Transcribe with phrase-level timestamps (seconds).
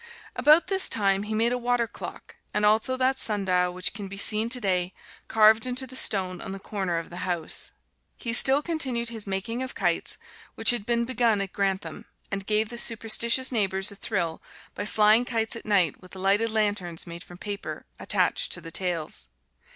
[0.35, 4.17] About this time he made a water clock, and also that sundial which can be
[4.17, 4.95] seen today,
[5.27, 7.69] carved into the stone on the corner of the house.
[8.17, 10.17] He still continued his making of kites
[10.55, 14.41] which had been begun at Grantham; and gave the superstitious neighbors a thrill
[14.73, 19.27] by flying kites at night with lighted lanterns made from paper, attached to the tails.